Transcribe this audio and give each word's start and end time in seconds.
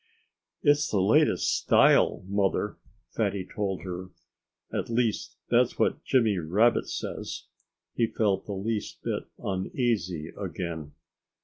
"It's 0.63 0.89
the 0.89 0.99
latest 0.99 1.55
style, 1.57 2.23
Mother," 2.27 2.75
Fatty 3.11 3.45
told 3.45 3.83
her. 3.83 4.09
"At 4.73 4.89
least, 4.89 5.37
that's 5.51 5.77
what 5.77 6.03
Jimmy 6.03 6.39
Rabbit 6.39 6.87
says." 6.89 7.43
He 7.93 8.07
felt 8.07 8.47
the 8.47 8.53
least 8.53 9.03
bit 9.03 9.25
uneasy 9.37 10.29
again. 10.35 10.93